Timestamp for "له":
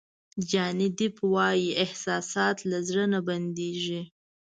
2.69-2.77